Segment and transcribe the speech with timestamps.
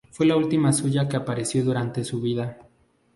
[0.09, 2.57] Fue la última suya que apareció durante su vida.